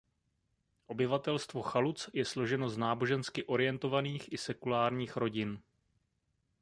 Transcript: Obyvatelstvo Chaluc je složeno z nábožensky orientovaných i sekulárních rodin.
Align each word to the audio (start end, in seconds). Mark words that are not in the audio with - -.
Obyvatelstvo 0.87 1.61
Chaluc 1.61 2.09
je 2.13 2.25
složeno 2.25 2.69
z 2.69 2.77
nábožensky 2.77 3.43
orientovaných 3.45 4.33
i 4.33 4.37
sekulárních 4.37 5.17
rodin. 5.17 5.61